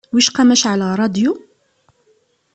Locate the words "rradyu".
0.95-1.31